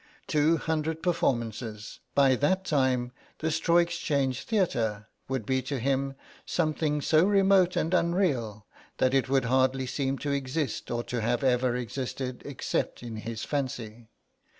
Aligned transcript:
Two 0.25 0.57
hundred 0.57 1.03
performances; 1.03 1.99
by 2.15 2.35
that 2.35 2.65
time 2.65 3.11
the 3.37 3.51
Straw 3.51 3.77
Exchange 3.77 4.41
Theatre 4.45 5.07
would 5.27 5.45
be 5.45 5.61
to 5.61 5.77
him 5.77 6.15
something 6.43 7.01
so 7.01 7.23
remote 7.23 7.75
and 7.75 7.93
unreal 7.93 8.65
that 8.97 9.13
it 9.13 9.29
would 9.29 9.45
hardly 9.45 9.85
seem 9.85 10.17
to 10.17 10.31
exist 10.31 10.89
or 10.89 11.03
to 11.03 11.21
have 11.21 11.43
ever 11.43 11.75
existed 11.75 12.41
except 12.45 13.03
in 13.03 13.17
his 13.17 13.43
fancy. 13.43 14.09